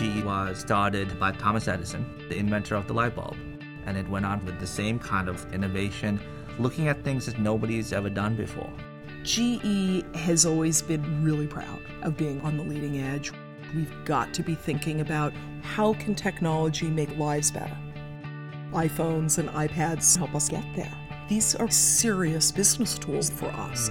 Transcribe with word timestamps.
GE 0.00 0.24
was 0.24 0.58
started 0.58 1.20
by 1.20 1.30
Thomas 1.30 1.68
Edison, 1.68 2.06
the 2.30 2.38
inventor 2.38 2.74
of 2.74 2.86
the 2.86 2.94
light 2.94 3.14
bulb. 3.14 3.36
And 3.84 3.98
it 3.98 4.08
went 4.08 4.24
on 4.24 4.42
with 4.46 4.58
the 4.58 4.66
same 4.66 4.98
kind 4.98 5.28
of 5.28 5.52
innovation, 5.52 6.18
looking 6.58 6.88
at 6.88 7.04
things 7.04 7.26
that 7.26 7.38
nobody's 7.38 7.92
ever 7.92 8.08
done 8.08 8.34
before. 8.34 8.72
GE 9.24 10.02
has 10.16 10.46
always 10.46 10.80
been 10.80 11.22
really 11.22 11.46
proud 11.46 11.82
of 12.00 12.16
being 12.16 12.40
on 12.40 12.56
the 12.56 12.62
leading 12.62 12.98
edge. 12.98 13.30
We've 13.74 13.92
got 14.06 14.32
to 14.32 14.42
be 14.42 14.54
thinking 14.54 15.02
about 15.02 15.34
how 15.60 15.92
can 15.92 16.14
technology 16.14 16.88
make 16.88 17.14
lives 17.18 17.50
better. 17.50 17.76
iPhones 18.72 19.36
and 19.36 19.50
iPads 19.50 20.16
help 20.16 20.34
us 20.34 20.48
get 20.48 20.64
there. 20.74 20.96
These 21.28 21.56
are 21.56 21.70
serious 21.70 22.50
business 22.50 22.98
tools 22.98 23.28
for 23.28 23.48
us. 23.48 23.90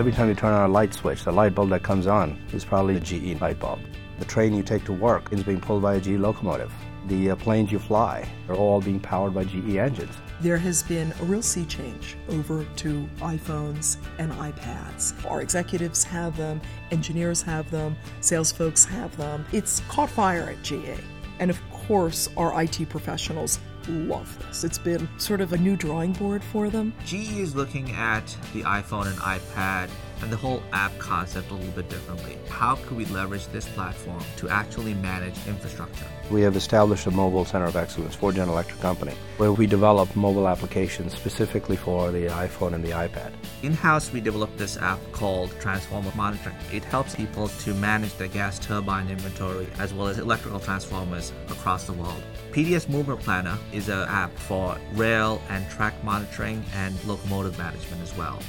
Every 0.00 0.12
time 0.12 0.30
you 0.30 0.34
turn 0.34 0.54
on 0.54 0.70
a 0.70 0.72
light 0.72 0.94
switch, 0.94 1.24
the 1.24 1.30
light 1.30 1.54
bulb 1.54 1.68
that 1.68 1.82
comes 1.82 2.06
on 2.06 2.42
is 2.54 2.64
probably 2.64 2.96
a 2.96 3.00
GE 3.00 3.38
light 3.38 3.60
bulb. 3.60 3.80
The 4.18 4.24
train 4.24 4.54
you 4.54 4.62
take 4.62 4.82
to 4.86 4.94
work 4.94 5.30
is 5.30 5.42
being 5.42 5.60
pulled 5.60 5.82
by 5.82 5.96
a 5.96 6.00
GE 6.00 6.12
locomotive. 6.12 6.72
The 7.08 7.32
uh, 7.32 7.36
planes 7.36 7.70
you 7.70 7.78
fly 7.78 8.26
are 8.48 8.54
all 8.54 8.80
being 8.80 8.98
powered 8.98 9.34
by 9.34 9.44
GE 9.44 9.76
engines. 9.76 10.16
There 10.40 10.56
has 10.56 10.82
been 10.84 11.12
a 11.20 11.24
real 11.24 11.42
sea 11.42 11.66
change 11.66 12.16
over 12.30 12.64
to 12.76 13.08
iPhones 13.18 13.98
and 14.18 14.32
iPads. 14.32 15.30
Our 15.30 15.42
executives 15.42 16.02
have 16.04 16.34
them, 16.34 16.62
engineers 16.90 17.42
have 17.42 17.70
them, 17.70 17.94
sales 18.22 18.50
folks 18.50 18.86
have 18.86 19.14
them. 19.18 19.44
It's 19.52 19.80
caught 19.80 20.08
fire 20.08 20.48
at 20.48 20.62
GE. 20.62 20.98
And 21.40 21.50
of 21.50 21.60
course, 21.70 22.26
our 22.38 22.62
IT 22.62 22.88
professionals 22.88 23.60
love 23.90 24.38
this. 24.46 24.64
It's 24.64 24.78
been 24.78 25.08
sort 25.18 25.40
of 25.40 25.52
a 25.52 25.58
new 25.58 25.76
drawing 25.76 26.12
board 26.12 26.42
for 26.42 26.70
them. 26.70 26.92
GE 27.04 27.38
is 27.38 27.54
looking 27.54 27.90
at 27.92 28.26
the 28.52 28.62
iPhone 28.62 29.06
and 29.06 29.18
iPad 29.18 29.90
and 30.22 30.30
the 30.30 30.36
whole 30.36 30.62
app 30.72 30.96
concept 30.98 31.50
a 31.50 31.54
little 31.54 31.72
bit 31.72 31.88
differently. 31.88 32.38
How 32.48 32.76
could 32.76 32.96
we 32.96 33.04
leverage 33.06 33.46
this 33.48 33.68
platform 33.68 34.22
to 34.36 34.48
actually 34.48 34.94
manage 34.94 35.34
infrastructure? 35.46 36.06
We 36.30 36.42
have 36.42 36.56
established 36.56 37.06
a 37.06 37.10
mobile 37.10 37.44
center 37.44 37.64
of 37.64 37.76
excellence 37.76 38.14
for 38.14 38.32
General 38.32 38.54
Electric 38.54 38.80
Company, 38.80 39.14
where 39.36 39.52
we 39.52 39.66
develop 39.66 40.14
mobile 40.14 40.46
applications 40.46 41.14
specifically 41.14 41.76
for 41.76 42.10
the 42.10 42.26
iPhone 42.26 42.74
and 42.74 42.84
the 42.84 42.90
iPad. 42.90 43.32
In-house, 43.62 44.12
we 44.12 44.20
developed 44.20 44.56
this 44.56 44.76
app 44.76 45.00
called 45.12 45.50
Transformer 45.60 46.12
Monitoring. 46.14 46.56
It 46.72 46.84
helps 46.84 47.14
people 47.14 47.48
to 47.48 47.74
manage 47.74 48.14
their 48.14 48.28
gas 48.28 48.58
turbine 48.58 49.08
inventory 49.08 49.66
as 49.78 49.92
well 49.92 50.08
as 50.08 50.18
electrical 50.18 50.60
transformers 50.60 51.32
across 51.48 51.84
the 51.84 51.92
world. 51.94 52.22
PDS 52.52 52.88
Movement 52.88 53.20
Planner 53.20 53.58
is 53.72 53.88
an 53.88 54.08
app 54.08 54.36
for 54.36 54.76
rail 54.94 55.42
and 55.48 55.68
track 55.70 55.94
monitoring 56.04 56.64
and 56.74 57.02
locomotive 57.04 57.56
management 57.58 58.02
as 58.02 58.16
well. 58.16 58.40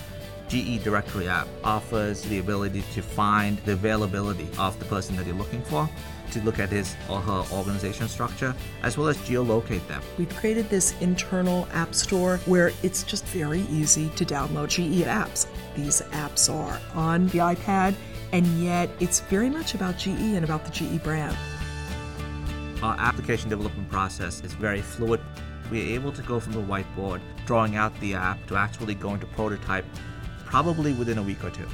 GE 0.51 0.83
Directory 0.83 1.29
app 1.29 1.47
offers 1.63 2.23
the 2.23 2.39
ability 2.39 2.83
to 2.93 3.01
find 3.01 3.57
the 3.59 3.71
availability 3.71 4.49
of 4.57 4.77
the 4.79 4.85
person 4.85 5.15
that 5.15 5.25
you're 5.25 5.33
looking 5.33 5.61
for, 5.61 5.89
to 6.31 6.41
look 6.41 6.59
at 6.59 6.67
his 6.67 6.93
or 7.09 7.21
her 7.21 7.45
organization 7.53 8.09
structure, 8.09 8.53
as 8.83 8.97
well 8.97 9.07
as 9.07 9.15
geolocate 9.19 9.87
them. 9.87 10.01
We've 10.17 10.35
created 10.35 10.69
this 10.69 10.93
internal 10.99 11.69
app 11.71 11.95
store 11.95 12.39
where 12.47 12.73
it's 12.83 13.03
just 13.03 13.23
very 13.27 13.61
easy 13.69 14.09
to 14.17 14.25
download 14.25 14.67
GE 14.67 15.05
apps. 15.05 15.47
These 15.73 16.01
apps 16.11 16.53
are 16.53 16.81
on 16.95 17.27
the 17.27 17.37
iPad, 17.37 17.95
and 18.33 18.45
yet 18.61 18.89
it's 18.99 19.21
very 19.21 19.49
much 19.49 19.73
about 19.73 19.97
GE 19.97 20.35
and 20.35 20.43
about 20.43 20.65
the 20.65 20.71
GE 20.71 21.01
brand. 21.01 21.37
Our 22.83 22.97
application 22.99 23.49
development 23.49 23.89
process 23.89 24.41
is 24.41 24.51
very 24.51 24.81
fluid. 24.81 25.21
We're 25.69 25.95
able 25.95 26.11
to 26.11 26.21
go 26.23 26.41
from 26.41 26.51
the 26.51 26.61
whiteboard, 26.61 27.21
drawing 27.45 27.77
out 27.77 27.97
the 28.01 28.15
app, 28.15 28.45
to 28.47 28.57
actually 28.57 28.95
going 28.95 29.21
to 29.21 29.27
prototype 29.27 29.85
probably 30.51 30.91
within 30.91 31.17
a 31.17 31.23
week 31.23 31.41
or 31.45 31.49
two. 31.49 31.65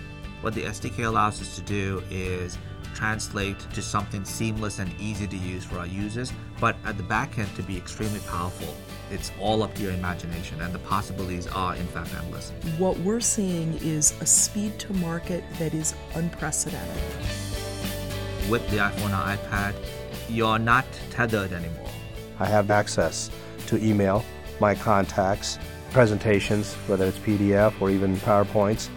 What 0.41 0.53
the 0.53 0.61
SDK 0.61 1.07
allows 1.07 1.41
us 1.41 1.55
to 1.55 1.61
do 1.63 2.03
is 2.11 2.59
translate 2.93 3.59
to 3.73 3.81
something 3.81 4.23
seamless 4.23 4.77
and 4.77 4.93
easy 5.01 5.25
to 5.25 5.35
use 5.35 5.63
for 5.65 5.79
our 5.79 5.87
users, 5.87 6.31
but 6.59 6.75
at 6.85 6.95
the 6.95 7.01
back 7.01 7.39
end 7.39 7.53
to 7.55 7.63
be 7.63 7.75
extremely 7.75 8.19
powerful. 8.19 8.75
It's 9.09 9.31
all 9.39 9.63
up 9.63 9.73
to 9.75 9.81
your 9.81 9.93
imagination, 9.93 10.61
and 10.61 10.71
the 10.71 10.79
possibilities 10.79 11.47
are, 11.47 11.75
in 11.75 11.87
fact, 11.87 12.13
endless. 12.13 12.51
What 12.77 12.99
we're 12.99 13.19
seeing 13.19 13.73
is 13.81 14.13
a 14.21 14.27
speed 14.27 14.77
to 14.79 14.93
market 14.93 15.43
that 15.57 15.73
is 15.73 15.95
unprecedented. 16.13 17.03
With 18.47 18.69
the 18.69 18.77
iPhone 18.77 19.09
or 19.09 19.37
iPad, 19.37 19.73
you're 20.29 20.59
not 20.59 20.85
tethered 21.09 21.51
anymore. 21.51 21.89
I 22.39 22.45
have 22.45 22.69
access 22.69 23.31
to 23.67 23.83
email, 23.83 24.23
my 24.59 24.75
contacts, 24.75 25.57
presentations, 25.91 26.73
whether 26.87 27.05
it's 27.05 27.17
PDF 27.19 27.79
or 27.81 27.89
even 27.89 28.15
PowerPoints. 28.17 28.89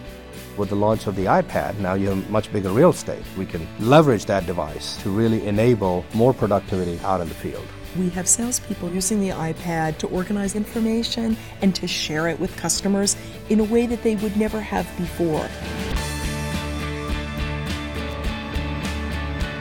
With 0.57 0.69
the 0.69 0.75
launch 0.75 1.07
of 1.07 1.15
the 1.15 1.25
iPad, 1.25 1.77
now 1.79 1.93
you 1.93 2.09
have 2.09 2.29
much 2.29 2.51
bigger 2.51 2.69
real 2.69 2.89
estate. 2.89 3.23
We 3.37 3.45
can 3.45 3.67
leverage 3.79 4.25
that 4.25 4.45
device 4.45 5.01
to 5.03 5.09
really 5.09 5.47
enable 5.47 6.05
more 6.13 6.33
productivity 6.33 6.99
out 7.03 7.21
in 7.21 7.29
the 7.29 7.35
field. 7.35 7.65
We 7.97 8.09
have 8.09 8.27
salespeople 8.27 8.91
using 8.91 9.19
the 9.19 9.29
iPad 9.29 9.97
to 9.99 10.07
organize 10.07 10.55
information 10.55 11.35
and 11.61 11.75
to 11.75 11.87
share 11.87 12.27
it 12.27 12.39
with 12.39 12.55
customers 12.57 13.15
in 13.49 13.59
a 13.59 13.63
way 13.63 13.85
that 13.85 14.03
they 14.03 14.15
would 14.15 14.37
never 14.37 14.61
have 14.61 14.85
before. 14.97 15.47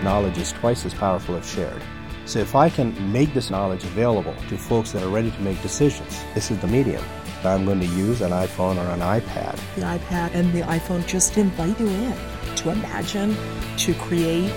Knowledge 0.05 0.39
is 0.39 0.53
twice 0.53 0.87
as 0.87 0.95
powerful 0.95 1.37
if 1.37 1.47
shared. 1.49 1.83
So 2.31 2.39
if 2.39 2.55
I 2.55 2.71
can 2.71 2.95
make 3.11 3.35
this 3.35 3.51
knowledge 3.51 3.83
available 3.83 4.37
to 4.51 4.57
folks 4.57 4.93
that 4.93 5.03
are 5.03 5.09
ready 5.09 5.33
to 5.33 5.41
make 5.41 5.61
decisions, 5.63 6.25
this 6.33 6.53
is 6.53 6.61
the 6.61 6.69
medium. 6.69 7.03
I'm 7.43 7.65
going 7.65 7.81
to 7.81 7.87
use 7.87 8.21
an 8.21 8.31
iPhone 8.31 8.77
or 8.77 8.89
an 8.93 9.01
iPad. 9.01 9.59
The 9.75 9.81
iPad 9.81 10.33
and 10.35 10.53
the 10.53 10.61
iPhone 10.61 11.05
just 11.09 11.37
invite 11.37 11.81
you 11.81 11.89
in 11.89 12.15
to 12.55 12.71
imagine, 12.71 13.37
to 13.79 13.95
create. 13.95 14.53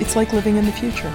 It's 0.00 0.14
like 0.14 0.32
living 0.32 0.58
in 0.58 0.64
the 0.64 0.70
future. 0.70 1.12